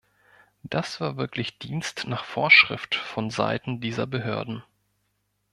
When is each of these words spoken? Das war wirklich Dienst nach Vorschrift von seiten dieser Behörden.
Das 0.63 0.99
war 0.99 1.17
wirklich 1.17 1.59
Dienst 1.59 2.07
nach 2.07 2.23
Vorschrift 2.25 2.95
von 2.95 3.29
seiten 3.29 3.81
dieser 3.81 4.07
Behörden. 4.07 4.63